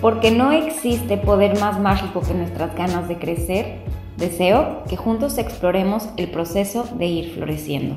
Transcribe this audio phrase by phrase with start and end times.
[0.00, 3.80] Porque no existe poder más mágico que nuestras ganas de crecer,
[4.16, 7.96] deseo que juntos exploremos el proceso de ir floreciendo.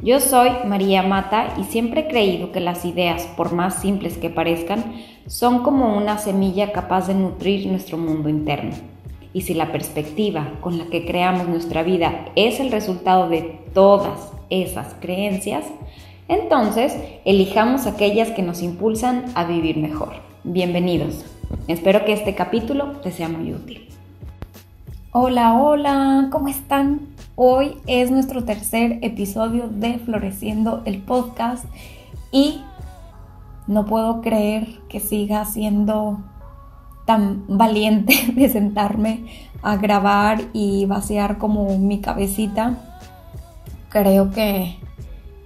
[0.00, 4.30] Yo soy María Mata y siempre he creído que las ideas, por más simples que
[4.30, 4.94] parezcan,
[5.26, 8.72] son como una semilla capaz de nutrir nuestro mundo interno.
[9.32, 14.32] Y si la perspectiva con la que creamos nuestra vida es el resultado de todas
[14.50, 15.64] esas creencias,
[16.28, 20.33] entonces elijamos aquellas que nos impulsan a vivir mejor.
[20.46, 21.24] Bienvenidos.
[21.68, 23.88] Espero que este capítulo te sea muy útil.
[25.10, 27.00] Hola, hola, ¿cómo están?
[27.34, 31.64] Hoy es nuestro tercer episodio de Floreciendo el podcast
[32.30, 32.60] y
[33.66, 36.22] no puedo creer que siga siendo
[37.06, 39.24] tan valiente de sentarme
[39.62, 42.98] a grabar y vaciar como mi cabecita.
[43.88, 44.76] Creo que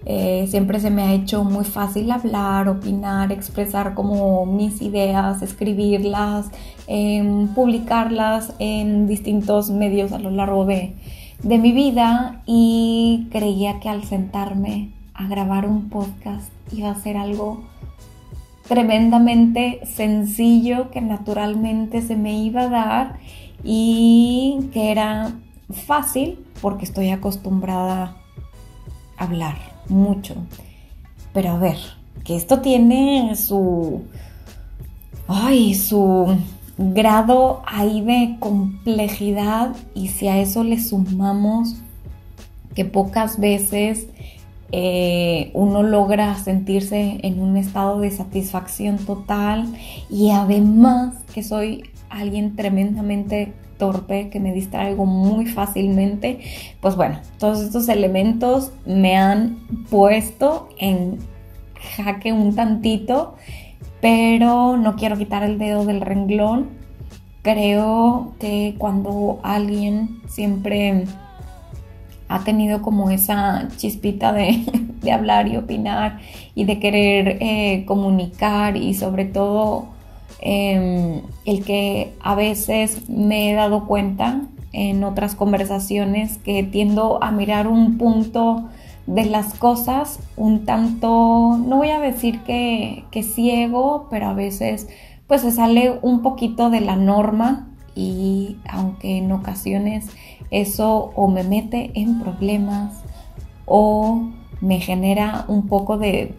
[0.06, 6.50] eh, siempre se me ha hecho muy fácil hablar, opinar, expresar como mis ideas, escribirlas,
[6.86, 10.94] em, publicarlas en distintos medios a lo largo de,
[11.42, 12.42] de mi vida.
[12.46, 17.64] Y creía que al sentarme a grabar un podcast iba a ser algo
[18.68, 23.18] tremendamente sencillo que naturalmente se me iba a dar
[23.64, 25.32] y que era
[25.86, 28.16] fácil porque estoy acostumbrada
[29.16, 30.34] a hablar mucho.
[31.32, 31.78] Pero a ver,
[32.24, 34.02] que esto tiene su...
[35.26, 36.38] Ay, su
[36.78, 41.74] grado ahí de complejidad y si a eso le sumamos
[42.74, 44.06] que pocas veces
[44.70, 49.66] eh, uno logra sentirse en un estado de satisfacción total
[50.08, 56.40] y además que soy alguien tremendamente torpe, que me distraigo muy fácilmente,
[56.80, 61.18] pues bueno, todos estos elementos me han puesto en
[61.96, 63.36] jaque un tantito,
[64.00, 66.68] pero no quiero quitar el dedo del renglón.
[67.42, 71.04] Creo que cuando alguien siempre
[72.28, 74.64] ha tenido como esa chispita de,
[75.12, 76.18] hablar y opinar
[76.54, 79.86] y de querer eh, comunicar y sobre todo
[80.40, 87.30] em, el que a veces me he dado cuenta en otras conversaciones que tiendo a
[87.30, 88.68] mirar un punto
[89.06, 94.88] de las cosas un tanto, no voy a decir que, que ciego, pero a veces
[95.26, 100.06] pues se sale un poquito de la norma y aunque en ocasiones
[100.50, 103.02] eso o me mete en problemas
[103.66, 104.30] o
[104.60, 106.34] me genera un poco de,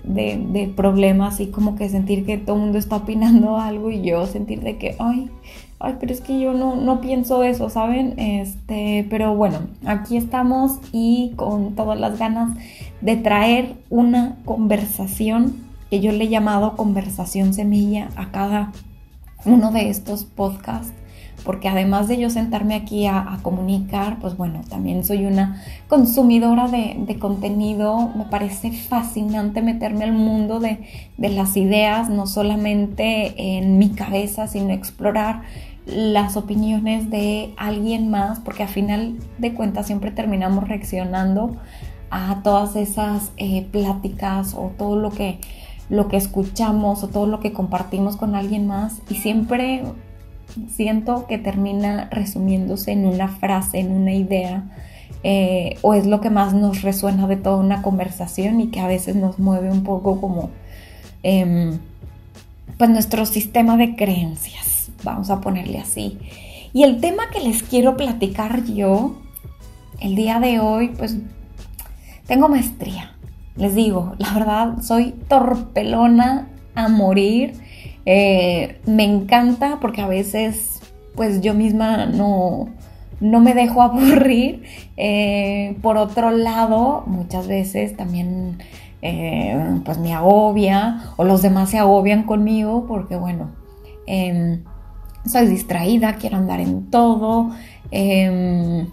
[0.76, 4.62] problemas y como que sentir que todo el mundo está opinando algo y yo sentir
[4.62, 5.30] de que, ay,
[5.80, 8.20] ay, pero es que yo no, no pienso eso, ¿saben?
[8.20, 12.58] Este, pero bueno, aquí estamos y con todas las ganas
[13.02, 15.56] de traer una conversación
[15.90, 18.72] que yo le he llamado conversación semilla a cada
[19.46, 20.94] uno de estos podcasts
[21.44, 27.18] porque además de yo sentarme aquí a, comunicar, pues bueno, también soy una consumidora de,
[27.20, 30.80] contenido, me parece fascinante meterme al mundo de,
[31.18, 35.44] las ideas, no solamente en mi cabeza, sino explorar
[35.86, 41.58] las opiniones de alguien más, porque a final de cuentas siempre terminamos reaccionando
[42.12, 45.40] a todas esas eh, pláticas o todo lo que,
[45.90, 49.02] lo que escuchamos o todo lo que compartimos con alguien más.
[49.10, 49.84] Y siempre
[50.70, 54.64] siento que termina resumiéndose en una frase, en una idea,
[55.24, 58.88] eh, o es lo que más nos resuena de toda una conversación y que a
[58.88, 60.50] veces nos mueve un poco como
[61.24, 61.80] em,
[62.78, 66.18] pues nuestro sistema de creencias, vamos a ponerle así.
[66.72, 69.18] Y el tema que les quiero platicar yo
[70.00, 71.18] el día de hoy, pues
[72.28, 73.12] tengo maestría.
[73.56, 77.56] Les digo, la verdad, soy torpelona a morir
[78.06, 80.82] eh, me encanta porque a veces
[81.16, 82.70] pues yo misma no,
[83.20, 84.64] no me dejo aburrir.
[84.98, 88.58] Eh, por otro lado, muchas veces también
[89.02, 93.52] eh, pues me agobia o los demás se agobian conmigo porque bueno,
[94.06, 94.64] em,
[95.26, 97.52] soy distraída, quiero andar en todo.
[97.92, 98.88] Em,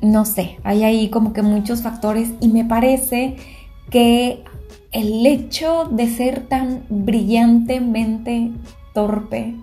[0.00, 3.36] no sé, hay ahí como que muchos factores y me parece
[3.90, 4.44] que
[4.94, 8.52] el hecho de ser tan brillantemente
[8.94, 9.56] torpe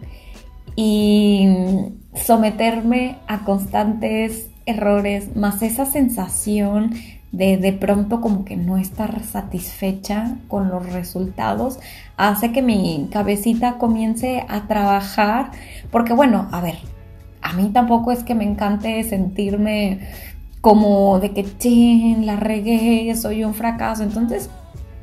[0.76, 1.48] y
[2.14, 6.94] someterme a constantes errores, más esa sensación
[7.32, 11.80] de de pronto como que no estar satisfecha con los resultados,
[12.18, 15.52] hace que mi cabecita comience a trabajar,
[15.92, 16.76] porque bueno, a ver,
[17.42, 20.10] a mí tampoco es que me encante sentirme
[20.60, 24.50] como de que, chen, la regué, soy un fracaso, entonces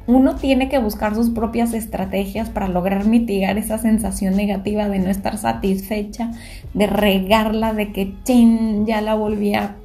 [0.08, 5.10] uno tiene que buscar sus propias estrategias para lograr mitigar esa sensación negativa de no
[5.10, 6.30] estar satisfecha,
[6.72, 9.76] de regarla, de que chin, ya la volví a,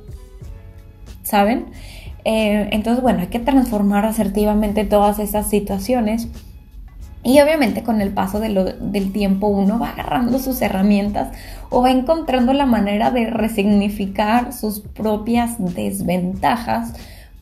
[1.24, 1.66] ¿saben?
[2.24, 6.30] Eh, entonces, bueno, hay que transformar asertivamente todas esas situaciones.
[7.22, 11.36] Y obviamente con el paso del tiempo uno va agarrando sus herramientas
[11.70, 16.94] o va encontrando la manera de resignificar sus propias desventajas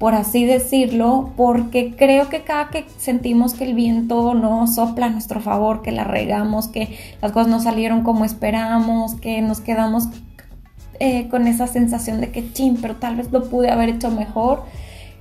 [0.01, 5.09] por así decirlo, porque creo que cada que sentimos que el viento no sopla a
[5.12, 10.06] nuestro favor, que la regamos, que las cosas no salieron como esperamos, que nos quedamos
[11.00, 14.63] eh, con esa sensación de que chin, pero tal vez lo pude haber hecho mejor,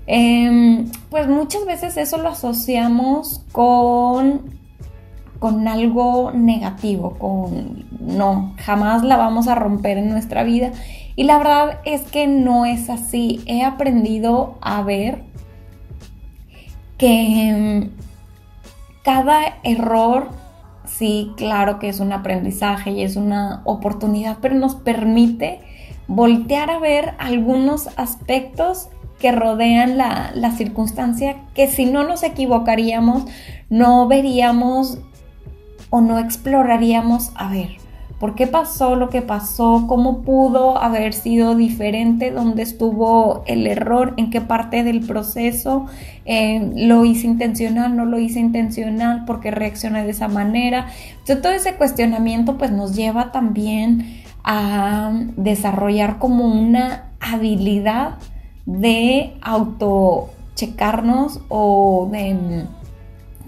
[0.07, 4.59] em, pues muchas veces eso lo asociamos con
[5.41, 10.73] con algo negativo, con no, jamás la vamos a romper en nuestra vida
[11.17, 13.41] y la verdad es que no es así.
[13.47, 15.23] He aprendido a ver
[16.99, 20.29] que mm, cada error,
[20.85, 25.61] sí, claro que es un aprendizaje y es una oportunidad, pero nos permite
[26.07, 33.25] voltear a ver algunos aspectos que rodean la, la circunstancia que si no nos equivocaríamos,
[33.69, 34.99] no veríamos
[35.91, 37.80] o no exploraríamos a ver
[38.21, 44.13] por qué pasó lo que pasó, cómo pudo haber sido diferente, dónde estuvo el error,
[44.19, 45.87] en qué parte del proceso
[46.27, 50.89] eh, lo hice intencional, no lo hice intencional, por qué reaccioné de esa manera.
[51.13, 58.19] Entonces, todo ese cuestionamiento pues nos lleva también a desarrollar como una habilidad
[58.67, 62.67] de autochecarnos o de,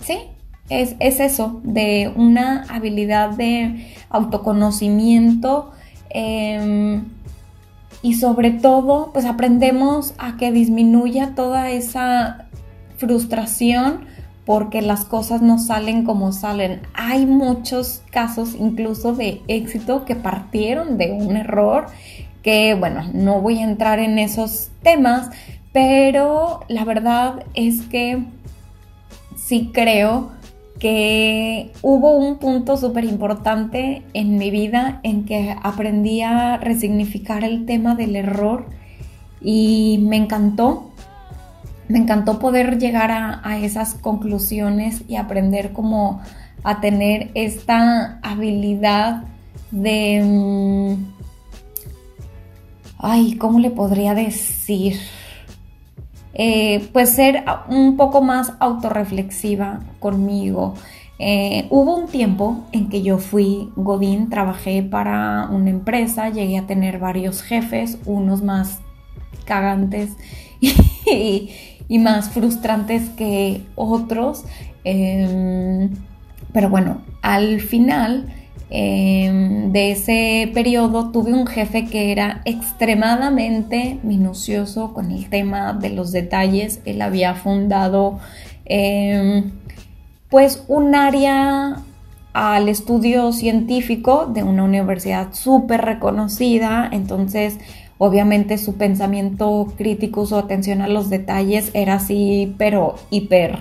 [0.01, 0.32] sí,
[0.81, 5.71] es, eso, de una habilidad de autoconocimiento
[6.11, 7.05] em,
[8.03, 12.49] y sobre todo, pues aprendemos a que disminuya toda esa
[12.97, 14.07] frustración
[14.45, 16.83] porque las cosas no salen como salen.
[16.95, 21.87] Hay muchos casos incluso de éxito que partieron de un error,
[22.43, 25.31] que bueno, no voy a entrar en esos temas,
[25.73, 28.25] pero la verdad es que
[29.37, 30.31] sí creo
[30.83, 37.67] que hubo un punto súper importante en mi vida en que aprendí a resignificar el
[37.67, 38.67] tema del error
[39.41, 40.91] y me encantó.
[41.87, 46.21] Me encantó poder llegar a, esas conclusiones y aprender como
[46.65, 49.23] a tener esta habilidad
[49.71, 50.21] de...
[50.25, 50.95] Mm,
[52.99, 54.97] ay, ¿cómo le podría decir?
[56.35, 60.75] Eh, pues ser un poco más autorreflexiva conmigo.
[61.19, 66.67] Eh, hubo un tiempo en que yo fui Godín, trabajé para una empresa, llegué a
[66.67, 68.81] tener varios jefes, unos más
[69.45, 70.11] cagantes
[70.61, 74.45] y, más frustrantes que otros.
[74.85, 75.91] Em,
[76.53, 78.33] pero bueno, al final
[78.75, 85.91] Em, de ese periodo tuve un jefe que era extremadamente minucioso con el tema de
[85.91, 86.81] los detalles.
[86.87, 88.19] Él había fundado
[88.65, 89.51] em,
[90.31, 91.83] pues un área
[92.33, 97.59] al estudio científico de una universidad súper reconocida, entonces
[97.99, 103.59] obviamente su pensamiento crítico, su atención a los detalles era así, pero hiper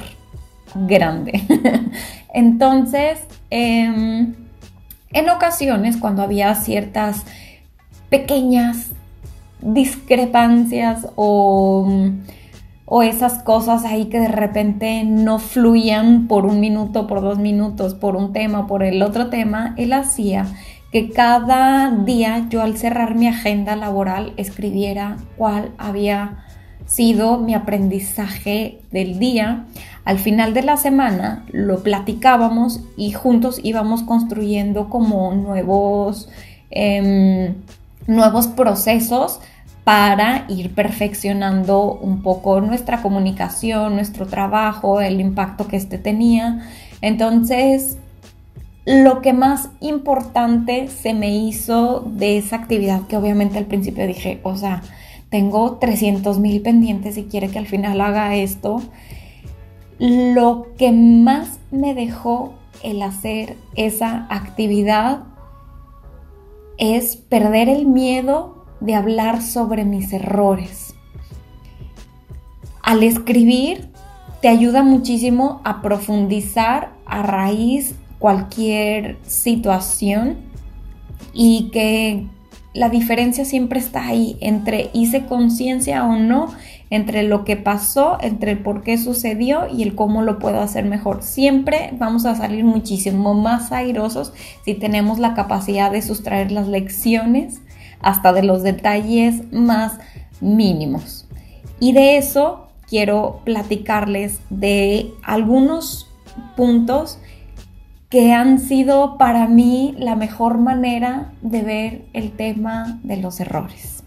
[0.74, 1.41] grande.
[2.33, 3.19] entonces,
[3.50, 4.35] em,
[5.13, 7.23] en ocasiones, cuando había ciertas
[8.09, 8.91] pequeñas
[9.61, 11.87] discrepancias o,
[13.03, 18.17] esas cosas ahí que de repente no fluían por un minuto, por dos minutos, por
[18.17, 20.45] un tema, por el otro tema, él hacía
[20.91, 26.43] que cada día yo al cerrar mi agenda laboral escribiera cuál había
[26.91, 29.65] sido mi aprendizaje del día.
[30.03, 36.29] Al final de la semana lo platicábamos y juntos íbamos construyendo como nuevos,
[36.69, 37.55] em,
[38.07, 39.39] nuevos procesos
[39.86, 46.62] para ir perfeccionando un poco nuestra comunicación, nuestro trabajo, el impacto que este tenía.
[47.01, 47.98] Entonces,
[48.86, 54.39] lo que más importante se me hizo de esa actividad, que obviamente al principio dije,
[54.43, 54.81] o sea,
[55.31, 58.81] tengo 300 mil pendientes y quiere que al final haga esto.
[59.97, 65.23] Lo que más me dejó el hacer esa actividad
[66.77, 70.95] es perder el miedo de hablar sobre mis errores.
[72.83, 73.89] Al escribir
[74.41, 80.39] te ayuda muchísimo a profundizar a raíz cualquier situación
[81.33, 82.27] y que
[82.73, 86.53] la diferencia siempre está ahí entre hice conciencia o no,
[86.89, 90.85] entre lo que pasó, entre el por qué sucedió y el cómo lo puedo hacer
[90.85, 91.21] mejor.
[91.21, 97.61] Siempre vamos a salir muchísimo más airosos si tenemos la capacidad de sustraer las lecciones
[97.99, 99.99] hasta de los detalles más
[100.39, 101.27] mínimos.
[101.79, 106.07] Y de eso quiero platicarles de algunos
[106.55, 107.19] puntos
[108.11, 114.03] que han sido para mí la mejor manera de ver el tema de los errores.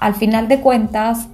[0.00, 1.28] Al final de cuentas,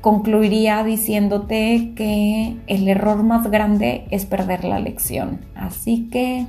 [0.00, 5.42] concluiría diciéndote que el error más grande es perder la lección.
[5.54, 6.44] Así que,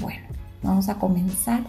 [0.00, 0.26] bueno,
[0.62, 1.60] vamos a comenzar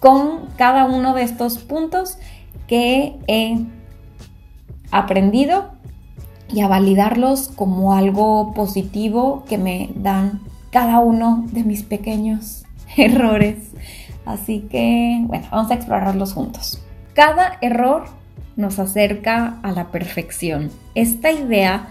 [0.00, 2.18] con cada uno de estos puntos
[2.66, 3.58] que he
[4.90, 5.70] aprendido
[6.52, 12.64] y a validarlos como algo positivo que me dan cada uno de mis pequeños
[12.96, 13.56] errores.
[14.24, 16.82] Así que, bueno, vamos a explorarlos juntos.
[17.14, 18.04] Cada error
[18.56, 20.70] nos acerca a la perfección.
[20.94, 21.88] Esta idea,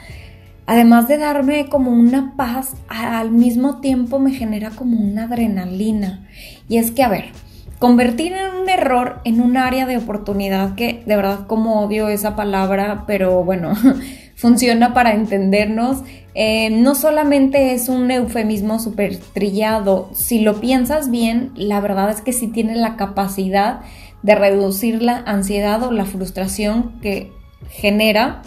[0.65, 6.27] además de darme como una paz, al mismo tiempo me genera como una adrenalina.
[6.67, 7.31] Y es que, a ver,
[7.79, 12.35] convertir en un error en un área de oportunidad, que de verdad como odio esa
[12.35, 13.73] palabra, pero bueno,
[14.35, 16.03] funciona para entendernos,
[16.35, 22.21] eh, no solamente es un eufemismo súper trillado, si lo piensas bien, la verdad es
[22.21, 23.81] que sí tiene la capacidad
[24.21, 27.31] de reducir la ansiedad o la frustración que
[27.69, 28.41] genera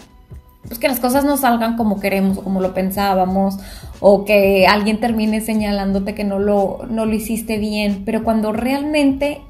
[0.67, 3.57] pues que las cosas no salgan como queremos o como lo pensábamos
[3.99, 9.41] o que alguien termine señalándote que no lo, no lo hiciste bien, pero cuando realmente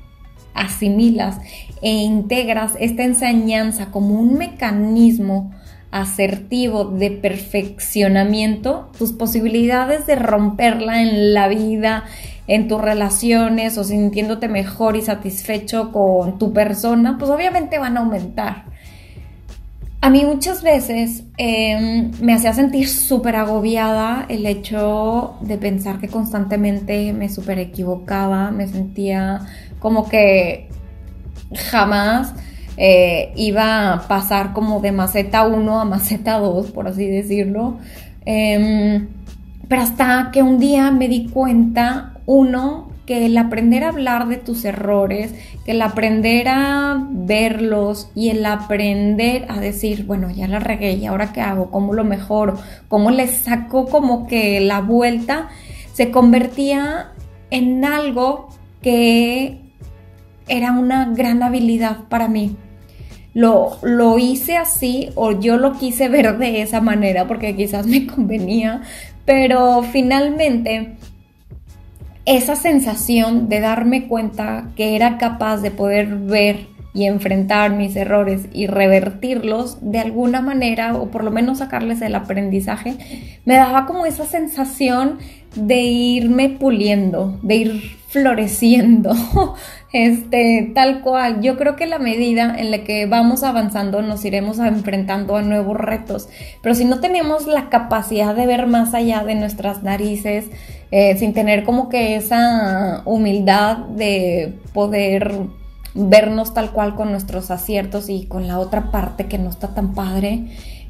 [0.53, 1.39] asimilas
[1.81, 5.51] e integras esta enseñanza como un mecanismo
[5.91, 12.05] asertivo de perfeccionamiento, tus posibilidades de romperla en la vida,
[12.47, 17.99] en tus relaciones o sintiéndote mejor y satisfecho con tu persona, pues obviamente van a
[18.01, 18.72] aumentar.
[20.03, 26.09] A mí muchas veces em, me hacía sentir súper agobiada el hecho de pensar que
[26.09, 29.39] constantemente me súper equivocaba, me sentía
[29.79, 30.67] como que
[31.55, 32.33] jamás
[32.75, 37.77] eh, iba a pasar como de maceta 1 a maceta 2, por así decirlo.
[38.25, 39.07] Em,
[39.69, 44.37] pero hasta que un día me di cuenta, uno, que el aprender a hablar de
[44.37, 45.33] tus errores,
[45.65, 51.05] que el aprender a verlos y el aprender a decir, bueno, ya la regué y
[51.05, 52.57] ahora qué hago, cómo lo mejoro,
[52.87, 55.49] cómo le saco como que la vuelta,
[55.93, 57.11] se convertía
[57.51, 58.49] en algo
[58.81, 59.59] que
[60.47, 62.55] era una gran habilidad para mí.
[63.33, 68.05] Lo, lo, hice así o yo lo quise ver de esa manera porque quizás me
[68.15, 68.81] convenía,
[69.25, 70.95] pero finalmente
[72.25, 78.47] esa sensación de darme cuenta que era capaz de poder ver y enfrentar mis errores
[78.53, 82.95] y revertirlos de alguna manera o por lo menos sacarles el aprendizaje,
[83.45, 85.17] me daba como esa sensación
[85.55, 89.13] de irme puliendo, de ir floreciendo,
[89.93, 91.41] este, tal cual.
[91.41, 95.77] Yo creo que la medida en la que vamos avanzando nos iremos enfrentando a nuevos
[95.77, 96.27] retos,
[96.61, 100.47] pero si no tenemos la capacidad de ver más allá de nuestras narices,
[100.91, 105.47] eh, sin tener como que esa humildad de poder
[105.95, 109.93] vernos tal cual con nuestros aciertos y con la otra parte que no está tan
[109.93, 110.47] padre,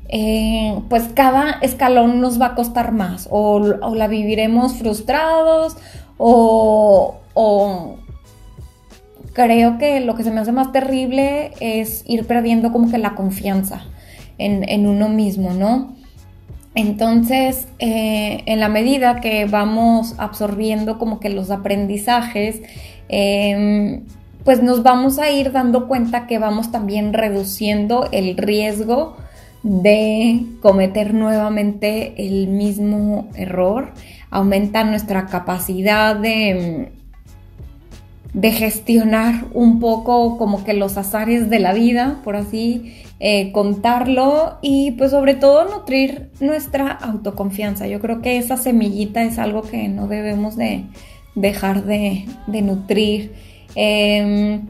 [0.09, 5.75] eh, pues cada escalón nos va a costar más o, la viviremos frustrados
[6.17, 7.15] o,
[9.33, 13.15] creo que lo que se me hace más terrible es ir perdiendo como que la
[13.15, 13.83] confianza
[14.37, 15.95] en, uno mismo, ¿no?
[16.75, 22.61] Entonces, eh, en la medida que vamos absorbiendo como que los aprendizajes,
[23.09, 24.03] em,
[24.43, 29.15] pues nos vamos a ir dando cuenta que vamos también reduciendo el riesgo
[29.61, 33.93] de cometer nuevamente el mismo error,
[34.29, 36.91] aumenta nuestra capacidad de,
[38.33, 44.57] de gestionar un poco como que los azares de la vida, por así eh, contarlo
[44.61, 47.87] y pues sobre todo nutrir nuestra autoconfianza.
[47.87, 50.85] Yo creo que esa semillita es algo que no debemos de
[51.35, 53.31] dejar de, de nutrir
[53.75, 54.61] Em,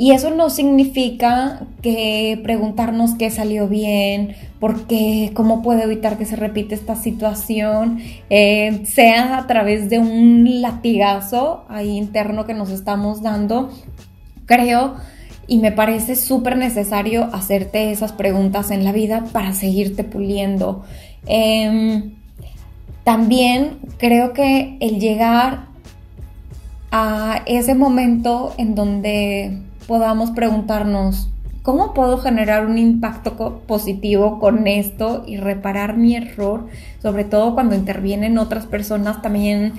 [0.00, 6.24] y eso no significa que preguntarnos qué salió bien, por qué, cómo puedo evitar que
[6.24, 12.70] se repita esta situación, eh, sea a través de un latigazo ahí interno que nos
[12.70, 13.68] estamos dando.
[14.46, 14.94] Creo
[15.46, 20.82] y me parece súper necesario hacerte esas preguntas en la vida para seguirte puliendo.
[21.26, 22.14] Em,
[23.04, 25.66] también creo que el llegar
[26.90, 31.28] a ese momento en donde podamos preguntarnos,
[31.62, 36.68] ¿cómo puedo generar un impacto positivo con esto y reparar mi error?
[37.02, 39.72] Sobre todo cuando intervienen otras personas también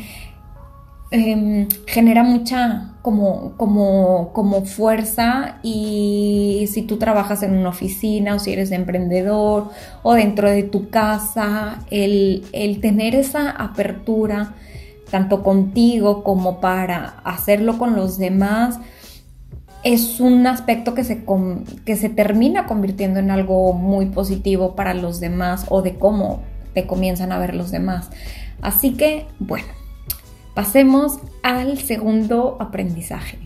[1.14, 8.40] Em, genera mucha como, como, como fuerza y si tú trabajas en una oficina o
[8.40, 9.72] si eres emprendedor
[10.04, 12.46] o dentro de tu casa, el,
[12.82, 14.54] tener esa apertura
[15.10, 18.80] tanto contigo como para hacerlo con los demás,
[19.84, 21.24] es un aspecto que se,
[21.86, 26.42] que se termina convirtiendo en algo muy positivo para los demás o de cómo
[26.74, 28.10] te comienzan a ver los demás.
[28.62, 29.68] Así que, bueno,
[30.54, 33.38] Pasemos al segundo aprendizaje.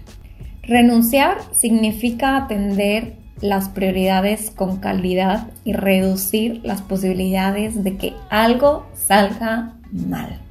[0.63, 9.75] Renunciar significa atender las prioridades con calidad y reducir las posibilidades de que algo salga
[9.91, 10.41] mal.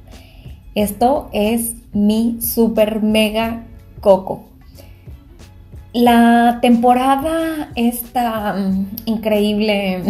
[0.75, 3.63] Esto es mi super mega
[3.99, 4.45] coco.
[5.95, 8.53] La temporada esta
[9.05, 10.03] increíble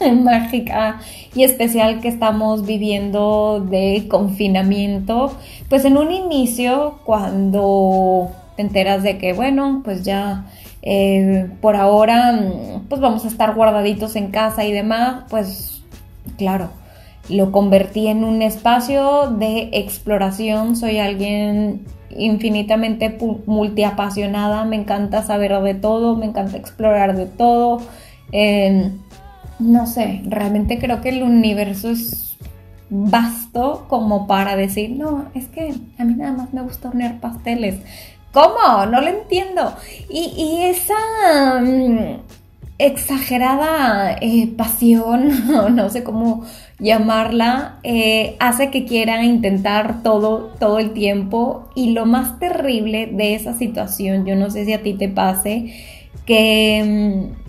[0.22, 1.00] mágica
[1.34, 5.36] y especial que estamos viviendo de confinamiento,
[5.68, 10.46] pues en un inicio cuando te enteras de que, bueno, pues ya
[10.80, 12.40] eh, por ahora,
[12.88, 15.82] pues vamos a estar guardaditos en casa y demás, pues
[16.38, 16.70] claro,
[17.28, 25.74] lo convertí en un espacio de exploración, soy alguien infinitamente multiapasionada, me encanta saber de
[25.74, 27.80] todo, me encanta explorar de todo.
[28.32, 28.90] Eh,
[29.58, 32.36] no sé, realmente creo que el universo es
[32.90, 37.76] vasto como para decir, no, es que a mí nada más me gusta hornear pasteles.
[38.32, 38.86] ¿Cómo?
[38.86, 39.74] No lo entiendo.
[40.10, 42.20] Y, esa mm,
[42.78, 45.30] exagerada eh, pasión,
[45.74, 46.44] no sé cómo
[46.78, 51.68] llamarla, eh, hace que quiera intentar todo, todo el tiempo.
[51.74, 55.74] Y lo más terrible de esa situación, yo no sé si a ti te pase,
[56.24, 57.47] que mm,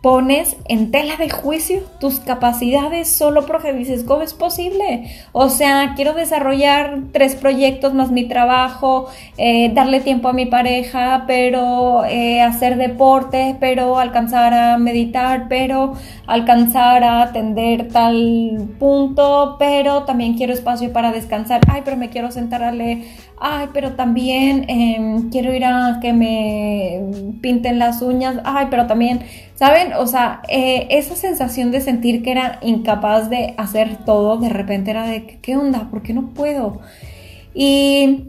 [0.00, 5.10] pones en tela de juicio tus capacidades solo porque dices, ¿cómo es posible?
[5.32, 11.24] O sea, quiero desarrollar tres proyectos más mi trabajo, eh, darle tiempo a mi pareja,
[11.26, 15.92] pero eh, hacer deporte, pero alcanzar a meditar, pero
[16.26, 21.60] alcanzar a atender tal punto, pero también quiero espacio para descansar.
[21.68, 23.02] Ay, pero me quiero sentar a leer.
[23.40, 27.00] Ay, pero también em, quiero ir a que me
[27.40, 28.36] pinten las uñas.
[28.44, 29.20] Ay, pero también
[29.60, 29.92] ¿Saben?
[29.92, 34.90] O sea, eh, esa sensación de sentir que era incapaz de hacer todo, de repente
[34.90, 35.90] era de, ¿qué onda?
[35.90, 36.80] ¿Por qué no puedo?
[37.52, 38.28] Y,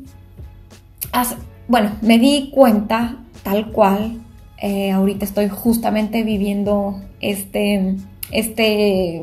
[1.69, 4.19] bueno, me di cuenta tal cual,
[4.62, 7.95] eh, ahorita estoy justamente viviendo este,
[8.32, 9.21] este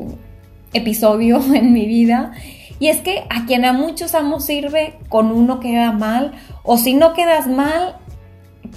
[0.73, 2.31] episodio en mi vida.
[2.79, 6.93] Y es que a quien a muchos amos sirve, con uno queda mal, o si
[6.93, 7.97] no quedas mal,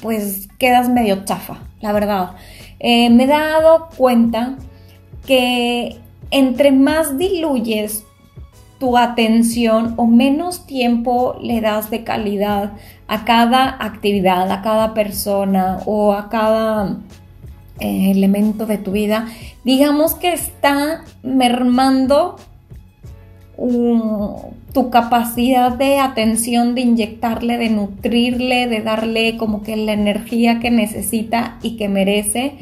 [0.00, 2.32] pues quedas medio chafa, la verdad.
[2.80, 4.56] Eh, me he dado cuenta
[5.26, 8.04] que entre más diluyes
[8.78, 12.72] tu atención o menos tiempo le das de calidad
[13.06, 16.96] a cada actividad, a cada persona o a cada
[17.78, 19.28] eh, elemento de tu vida,
[19.64, 22.36] digamos que está mermando
[23.56, 30.70] tu capacidad de atención, de inyectarle, de nutrirle, de darle como que la energía que
[30.70, 32.54] necesita y que merece.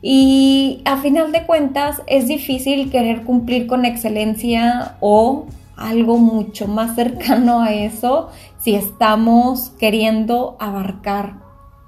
[0.00, 5.46] Y a final de cuentas es difícil querer cumplir con excelencia o
[5.76, 11.36] algo mucho más cercano a eso si estamos queriendo abarcar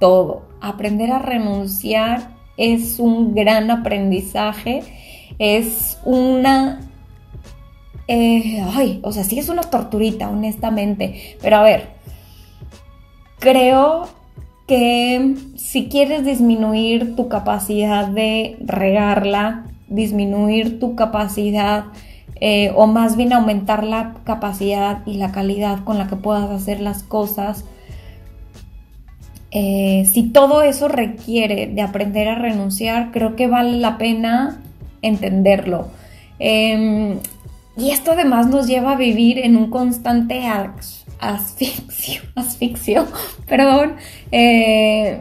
[0.00, 0.42] todo.
[0.60, 4.82] Aprender a renunciar es un gran aprendizaje,
[5.38, 6.80] es una
[8.09, 11.37] eh, ay, o sea, sí es una torturita, honestamente.
[11.42, 11.88] Pero a ver,
[13.38, 14.09] creo
[14.66, 21.85] que si quieres disminuir tu capacidad de regarla, disminuir tu capacidad
[22.40, 26.81] eh, o más bien aumentar la capacidad y la calidad con la que puedas hacer
[26.81, 27.64] las cosas,
[29.53, 34.61] eh, si todo eso requiere de aprender a renunciar, creo que vale la pena
[35.01, 35.88] entenderlo.
[36.38, 37.19] Em,
[37.76, 40.44] y esto además nos lleva a vivir en un constante
[41.20, 43.06] asfixio, asfixio,
[43.46, 43.96] perdón,
[44.32, 45.20] eh,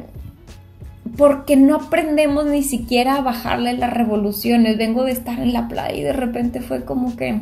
[1.18, 4.78] porque no aprendemos ni siquiera a bajarle las revoluciones.
[4.78, 7.40] Vengo de estar en la playa y de repente fue como que,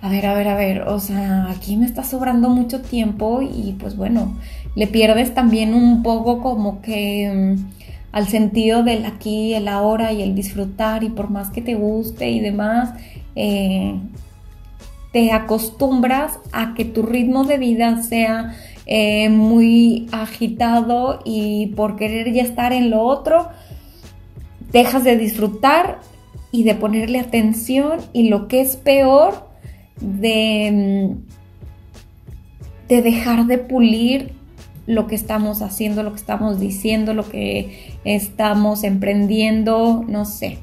[0.00, 3.74] a ver, a ver, a ver, o sea, aquí me está sobrando mucho tiempo y
[3.78, 4.36] pues bueno,
[4.74, 7.76] le pierdes también un poco como que mm,
[8.12, 12.30] al sentido del aquí, el ahora y el disfrutar y por más que te guste
[12.30, 12.94] y demás,
[13.34, 13.98] eh,
[15.16, 22.34] te acostumbras a que tu ritmo de vida sea eh, muy agitado y por querer
[22.34, 23.48] ya estar en lo otro,
[24.72, 26.00] dejas de disfrutar
[26.52, 29.48] y de ponerle atención y lo que es peor,
[30.02, 31.14] de,
[32.86, 34.32] de dejar de pulir
[34.84, 40.58] lo que estamos haciendo, lo que estamos diciendo, lo que estamos emprendiendo, no sé.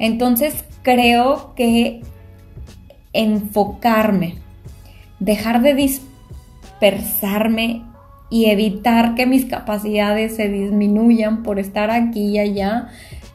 [0.00, 2.02] Entonces creo que
[3.12, 4.36] enfocarme,
[5.18, 7.82] dejar de dispersarme
[8.30, 12.88] y evitar que mis capacidades se disminuyan por estar aquí y allá,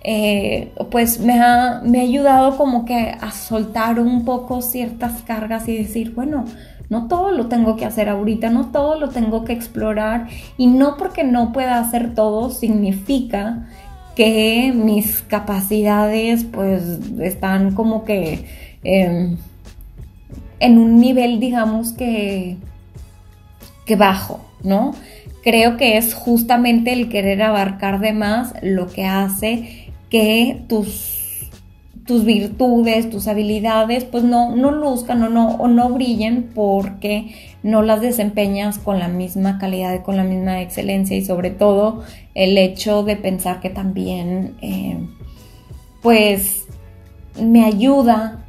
[0.03, 5.67] eh, pues me ha, me ha ayudado como que a soltar un poco ciertas cargas
[5.67, 6.45] y decir, bueno,
[6.89, 10.97] no todo lo tengo que hacer ahorita, no todo lo tengo que explorar y no
[10.97, 13.67] porque no pueda hacer todo significa
[14.15, 16.83] que mis capacidades pues
[17.19, 18.45] están como que
[18.83, 19.37] em,
[20.59, 22.57] en un nivel digamos que,
[23.85, 24.93] que bajo, ¿no?
[25.43, 31.17] Creo que es justamente el querer abarcar de más lo que hace que tus
[32.07, 37.81] tus virtudes, tus habilidades, pues no, no luzcan o no, o no brillen porque no
[37.81, 42.57] las desempeñas con la misma calidad y con la misma excelencia y sobre todo el
[42.57, 44.97] hecho de pensar que también eh,
[46.01, 46.65] pues
[47.41, 48.45] me ayuda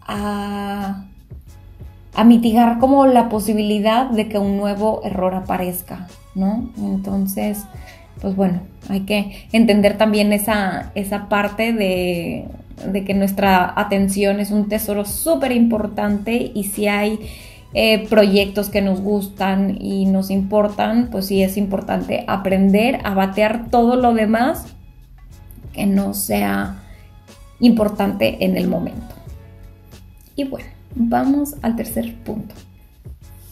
[0.00, 1.04] a,
[2.14, 6.70] a mitigar como la posibilidad de que un nuevo error aparezca, ¿no?
[6.78, 7.64] Entonces,
[8.20, 12.46] pues bueno, hay que entender también esa, esa parte de,
[12.86, 17.18] de que nuestra atención es un tesoro súper importante y si hay
[17.72, 23.70] eh, proyectos que nos gustan y nos importan, pues sí es importante aprender a batear
[23.70, 24.66] todo lo demás
[25.72, 26.82] que no sea
[27.60, 29.14] importante en el momento.
[30.34, 32.54] Y bueno, vamos al tercer punto.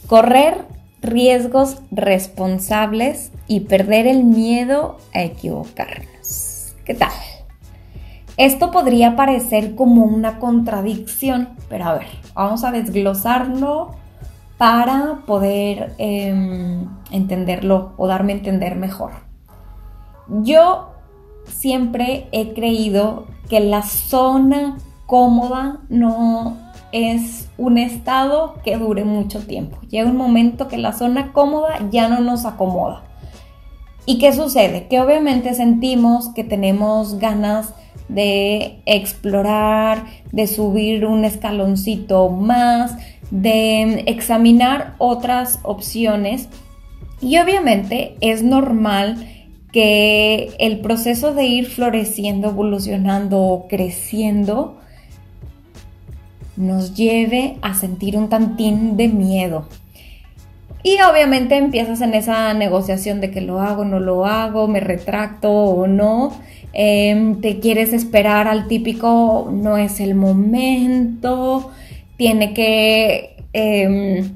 [0.07, 0.65] Correr
[1.01, 6.75] riesgos responsables y perder el miedo a equivocarnos.
[6.85, 7.11] ¿Qué tal?
[8.37, 13.95] Esto podría parecer como una contradicción, pero a ver, vamos a desglosarlo
[14.57, 19.11] para poder em, entenderlo o darme a entender mejor.
[20.27, 20.91] Yo
[21.45, 29.77] siempre he creído que la zona cómoda no es un estado que dure mucho tiempo.
[29.89, 33.03] Llega un momento que la zona cómoda ya no nos acomoda.
[34.05, 34.87] ¿Y qué sucede?
[34.87, 37.73] Que obviamente sentimos que tenemos ganas
[38.07, 42.95] de explorar, de subir un escaloncito más,
[43.29, 46.49] de examinar otras opciones.
[47.21, 49.27] Y obviamente es normal
[49.71, 54.78] que el proceso de ir floreciendo, evolucionando, creciendo,
[56.59, 59.65] nos lleve a sentir un tantín de miedo.
[60.83, 65.51] Y obviamente empiezas en esa negociación de que lo hago, no lo hago, me retracto
[65.51, 66.33] o no.
[66.73, 71.71] Em, te quieres esperar al típico, no es el momento,
[72.17, 74.35] tiene que em,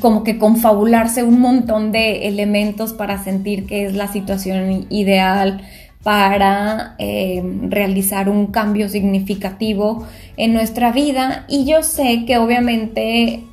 [0.00, 5.62] como que confabularse un montón de elementos para sentir que es la situación ideal
[6.02, 13.44] para em, realizar un cambio significativo en nuestra vida y yo sé que obviamente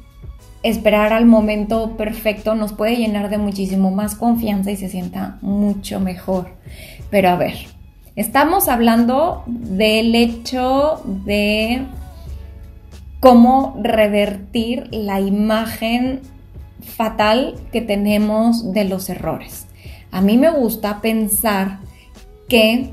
[0.64, 6.00] esperar al momento perfecto nos puede llenar de muchísimo más confianza y se sienta mucho
[6.00, 6.50] mejor.
[7.10, 7.56] Pero a ver,
[8.16, 11.84] estamos hablando del hecho de
[13.20, 16.22] cómo revertir la imagen
[16.82, 19.68] fatal que tenemos de los errores.
[20.12, 21.80] A mí me gusta pensar
[22.50, 22.90] que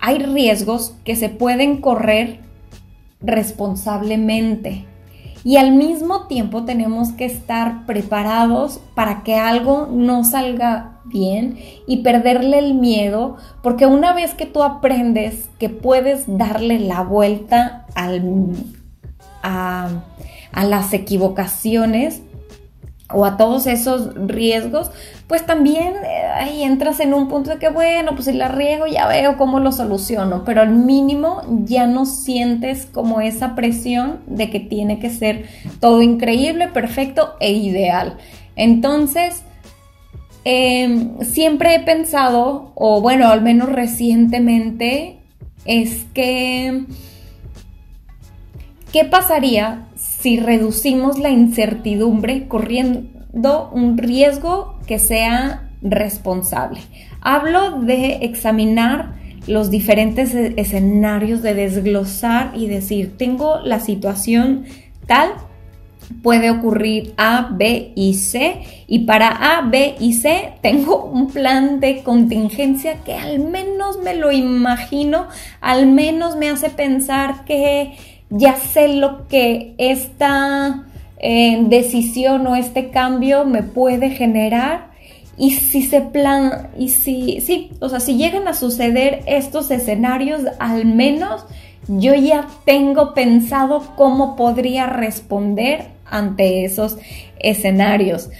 [0.00, 2.41] hay riesgos que se pueden correr
[3.22, 4.86] responsablemente.
[5.44, 11.98] Y al mismo tiempo tenemos que estar preparados para que algo no salga bien y
[11.98, 17.86] perderle el miedo, porque una vez que tú aprendes que puedes darle la vuelta
[19.42, 19.88] a,
[20.52, 22.22] a las equivocaciones,
[23.12, 24.90] o a todos esos riesgos,
[25.26, 28.86] pues también eh, ahí entras en un punto de que, bueno, pues si la riego
[28.86, 34.50] ya veo cómo lo soluciono, pero al mínimo ya no sientes como esa presión de
[34.50, 35.46] que tiene que ser
[35.80, 38.18] todo increíble, perfecto e ideal.
[38.56, 39.42] Entonces,
[40.44, 45.18] em, siempre he pensado, o bueno, al menos recientemente,
[45.64, 46.84] es que,
[48.92, 49.86] ¿qué pasaría
[50.22, 56.80] si reducimos la incertidumbre corriendo un riesgo que sea responsable.
[57.20, 59.14] Hablo de examinar
[59.48, 64.64] los diferentes e-, escenarios, de desglosar y decir, tengo la situación
[65.08, 65.32] tal,
[66.22, 68.62] puede ocurrir A, B y C.
[68.86, 74.14] Y para A, B y C tengo un plan de contingencia que al menos me
[74.14, 75.26] lo imagino,
[75.60, 77.96] al menos me hace pensar que
[78.34, 80.84] ya sé lo que esta
[81.18, 84.90] eh, decisión o este cambio me puede generar.
[85.36, 90.42] Y si se plan, y si, sí, o sea, si llegan a suceder estos escenarios,
[90.58, 91.46] al menos
[91.88, 96.98] yo ya tengo pensado cómo podría responder ante esos
[97.38, 98.30] escenarios.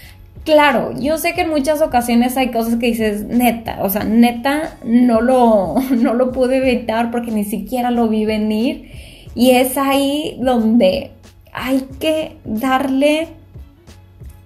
[0.43, 4.77] Claro, yo sé que en muchas ocasiones hay cosas que dices, neta, o sea, neta,
[4.83, 9.02] no lo, no lo pude evitar porque ni siquiera lo vi venir.
[9.35, 11.11] Y es ahí donde
[11.51, 13.29] hay que darle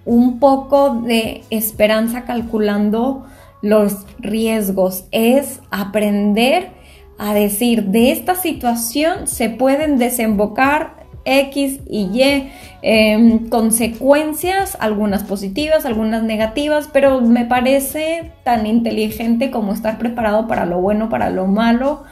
[0.04, 3.26] un poco de esperanza calculando
[3.62, 5.04] los riesgos.
[5.10, 6.70] Es aprender
[7.18, 15.84] a decir, de esta situación se pueden desembocar X y Y em, consecuencias, algunas positivas,
[15.84, 21.46] algunas negativas, pero me parece tan inteligente como estar preparado para lo bueno, para lo
[21.46, 22.04] malo,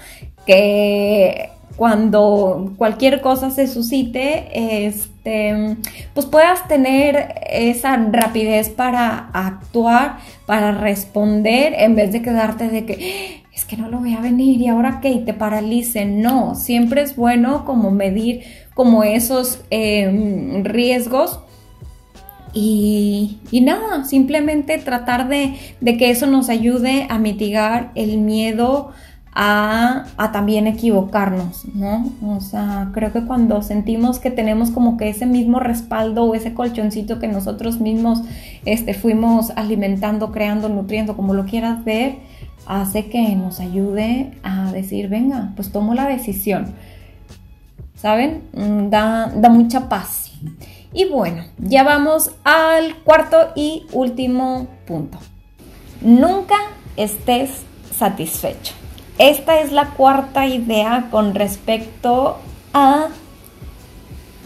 [0.45, 5.77] que cuando cualquier cosa se suscite, este,
[6.15, 13.43] pues puedas tener esa rapidez para actuar, para responder, en vez de quedarte de que
[13.57, 16.21] es que no lo voy a venir y ahora qué, y te paralicen.
[16.21, 18.43] No, siempre es bueno como medir
[18.75, 21.41] como esos em, riesgos.
[22.53, 28.93] Y, nada, simplemente tratar de, que eso nos ayude a mitigar el miedo
[29.39, 32.11] a, también equivocarnos, ¿no?
[32.27, 36.55] O sea, creo que cuando sentimos que tenemos como que ese mismo respaldo o ese
[36.55, 38.23] colchoncito que nosotros mismos
[38.65, 42.17] este, fuimos alimentando, creando, nutriendo, como lo quieras ver,
[42.67, 46.75] hace que nos ayude a decir, venga, pues tomo la decisión.
[47.95, 48.45] ¿Saben?
[48.55, 50.33] Mm, da, da mucha paz.
[50.95, 55.19] Y bueno, ya vamos al cuarto y último punto.
[56.01, 56.57] Nunca
[56.97, 57.51] estés
[57.95, 58.73] satisfecho.
[59.19, 62.39] Esta es la cuarta idea con respecto
[62.75, 63.09] a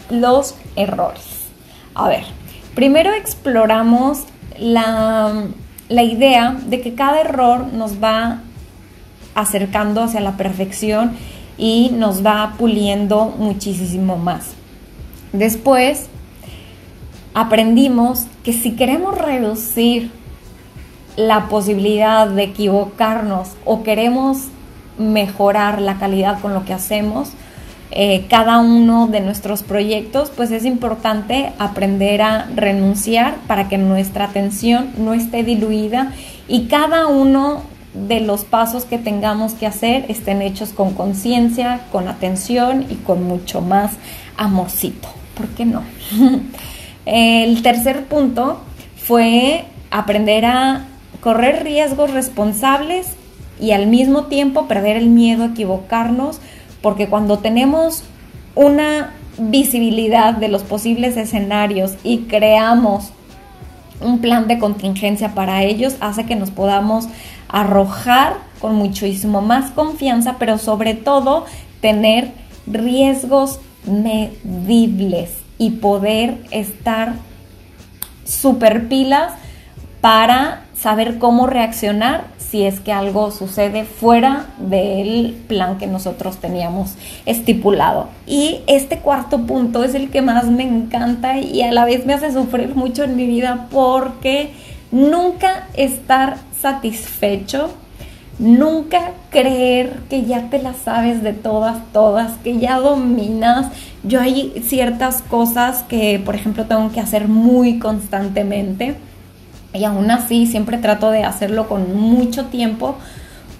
[0.09, 1.23] los errores.
[1.93, 2.23] A ver,
[2.73, 4.23] primero exploramos
[4.57, 5.47] la
[5.91, 8.39] la idea de que cada error nos va
[9.35, 11.17] acercando hacia la perfección
[11.57, 14.53] y nos va puliendo muchísimo más.
[15.33, 16.07] Después
[17.33, 20.11] aprendimos que si queremos reducir
[21.17, 24.47] la posibilidad de equivocarnos o queremos
[25.01, 27.31] mejorar la calidad con lo que hacemos,
[27.93, 34.25] eh, cada uno de nuestros proyectos, pues es importante aprender a renunciar para que nuestra
[34.25, 36.13] atención no esté diluida
[36.47, 42.07] y cada uno de los pasos que tengamos que hacer estén hechos con conciencia, con
[42.07, 43.91] atención y con mucho más
[44.37, 45.09] amorcito.
[45.35, 45.83] ¿Por qué no?
[47.05, 48.61] El tercer punto
[48.95, 50.85] fue aprender a
[51.19, 53.15] correr riesgos responsables
[53.61, 56.39] y al mismo tiempo perder el miedo a equivocarnos
[56.81, 58.03] porque cuando tenemos
[58.55, 63.11] una visibilidad de los posibles escenarios y creamos
[64.01, 67.07] un plan de contingencia para ellos, hace que nos podamos
[67.47, 71.45] arrojar con muchísimo más confianza, pero sobre todo
[71.81, 72.31] tener
[72.65, 77.13] riesgos medibles y poder estar
[78.25, 79.33] super pilas
[79.99, 86.95] para saber cómo reaccionar si es que algo sucede fuera del plan que nosotros teníamos
[87.27, 88.07] estipulado.
[88.25, 92.13] Y este cuarto punto es el que más me encanta y a la vez me
[92.13, 94.53] hace sufrir mucho en mi vida porque
[94.91, 97.69] nunca estar satisfecho,
[98.39, 103.67] nunca creer que ya te las sabes de todas, todas, que ya dominas.
[104.03, 108.95] Yo hay ciertas cosas que, por ejemplo, tengo que hacer muy constantemente
[109.73, 112.97] y aún así siempre trato de hacerlo con mucho tiempo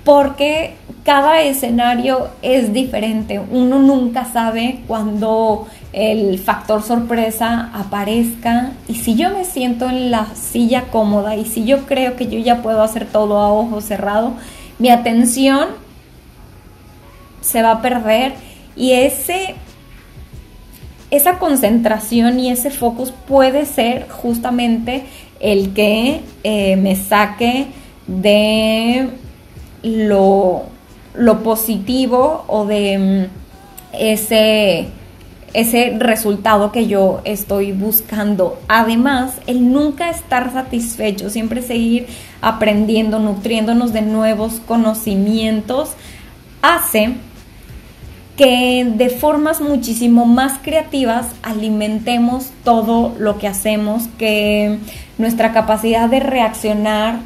[0.04, 3.40] porque cada escenario es diferente.
[3.40, 10.28] Uno nunca sabe cuándo el factor sorpresa aparezca y si yo me siento en la
[10.36, 14.34] silla cómoda y si yo creo que yo ya puedo hacer todo a ojo cerrado,
[14.80, 15.70] mi atención
[17.42, 18.34] se va a perder
[18.76, 19.56] y ese
[21.12, 25.04] esa concentración y ese focus puede ser justamente
[25.42, 27.68] el que eh, me saque
[28.08, 29.10] de
[29.84, 30.66] lo,
[31.44, 34.88] positivo o de mm, ese,
[35.54, 38.60] ese resultado que yo estoy buscando.
[38.68, 42.08] Además, el nunca estar satisfecho, siempre seguir
[42.42, 45.92] aprendiendo, nutriéndonos de nuevos conocimientos,
[46.62, 47.16] hace
[48.42, 54.80] que de formas muchísimo más creativas alimentemos todo lo que hacemos, que
[55.20, 57.20] nuestra capacidad de reaccionar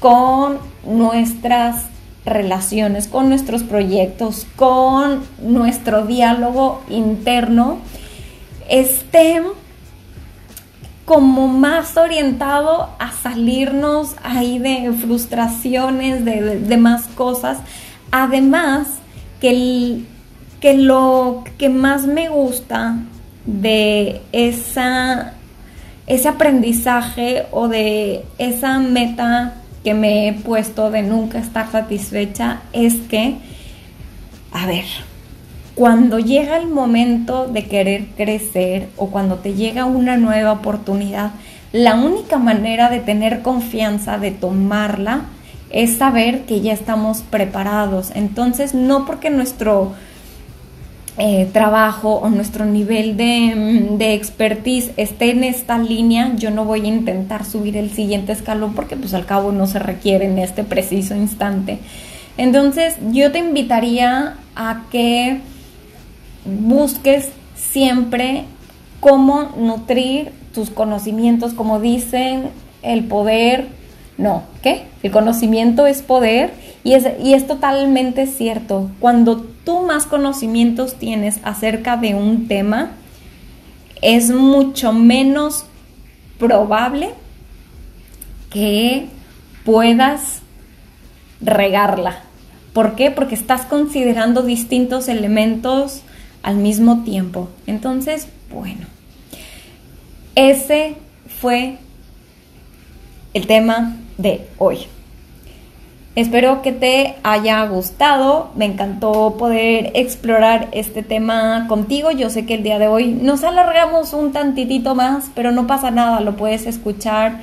[0.00, 1.86] con nuestras
[2.26, 7.78] relaciones, con nuestros proyectos, con nuestro diálogo interno,
[8.68, 9.40] esté
[11.06, 17.60] como más orientado a salirnos ahí de frustraciones, de, de, más cosas.
[18.10, 18.88] Además,
[19.40, 20.04] que,
[20.64, 22.96] que lo que más me gusta
[23.44, 25.34] de esa,
[26.06, 32.94] ese aprendizaje o de esa meta que me he puesto de nunca estar satisfecha es
[32.94, 33.36] que,
[34.52, 34.86] a ver,
[35.74, 41.32] cuando llega el momento de querer crecer o cuando te llega una nueva oportunidad,
[41.72, 45.24] la única manera de tener confianza, de tomarla,
[45.68, 48.12] es saber que ya estamos preparados.
[48.14, 49.92] Entonces, no porque nuestro
[51.16, 56.64] eh, trabajo o nuestro nivel de, mm, de, expertise esté en esta línea, yo no
[56.64, 60.38] voy a intentar subir el siguiente escalón porque pues al cabo no se requiere en
[60.38, 61.78] este preciso instante.
[62.36, 65.38] Entonces yo te invitaría a que
[66.44, 68.44] busques siempre
[68.98, 72.48] cómo nutrir tus conocimientos, como dicen,
[72.82, 73.68] el poder,
[74.18, 74.86] no, ¿qué?
[75.02, 78.90] El conocimiento es poder y es, y es totalmente cierto.
[78.98, 82.92] Cuando tú más conocimientos tienes acerca de un tema,
[84.02, 85.64] es mucho menos
[86.38, 87.10] probable
[88.50, 89.08] que
[89.64, 90.42] puedas
[91.40, 92.22] regarla.
[92.72, 93.10] ¿Por qué?
[93.10, 96.02] Porque estás considerando distintos elementos
[96.42, 97.48] al mismo tiempo.
[97.66, 98.86] Entonces, bueno,
[100.34, 100.96] ese
[101.40, 101.78] fue
[103.32, 104.86] el tema de hoy.
[106.16, 108.50] Espero que te haya gustado.
[108.54, 112.12] Me encantó poder explorar este tema contigo.
[112.12, 115.90] Yo sé que el día de hoy nos alargamos un tantitito más, pero no pasa
[115.90, 116.20] nada.
[116.20, 117.40] Lo puedes escuchar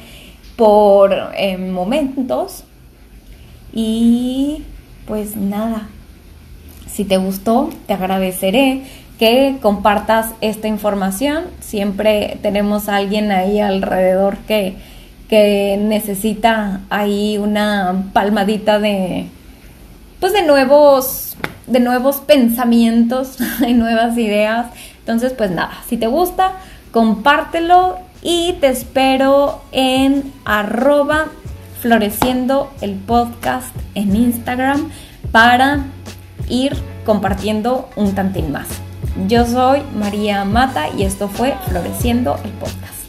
[0.56, 2.64] por eh, momentos.
[3.74, 4.64] Y
[5.06, 5.90] pues nada,
[6.88, 8.84] si te gustó, te agradeceré
[9.20, 11.44] que compartas esta información.
[11.60, 14.78] Siempre tenemos a alguien ahí alrededor que
[15.32, 19.28] que necesita ahí una palmadita de
[20.20, 24.68] pues de nuevos de nuevos pensamientos y nuevas ideas.
[25.00, 26.52] Entonces, pues nada, si te gusta,
[26.92, 31.28] compártelo y te espero en arroba
[31.80, 34.92] floreciendo el podcast en Instagram
[35.32, 35.86] para
[36.50, 38.68] ir compartiendo un tantín más.
[39.30, 43.01] Yo soy María Mata y esto fue Floreciendo el podcast.